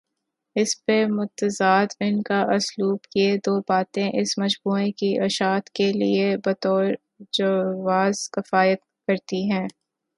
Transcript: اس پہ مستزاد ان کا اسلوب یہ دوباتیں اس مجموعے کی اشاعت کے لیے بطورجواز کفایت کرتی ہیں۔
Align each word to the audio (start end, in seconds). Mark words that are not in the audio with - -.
اس 0.55 0.71
پہ 0.85 1.05
مستزاد 1.09 1.85
ان 1.99 2.21
کا 2.21 2.39
اسلوب 2.55 2.99
یہ 3.15 3.35
دوباتیں 3.35 4.09
اس 4.21 4.37
مجموعے 4.37 4.91
کی 4.91 5.11
اشاعت 5.19 5.69
کے 5.69 5.91
لیے 5.91 6.37
بطورجواز 6.37 8.29
کفایت 8.29 8.79
کرتی 9.07 9.43
ہیں۔ 9.51 9.67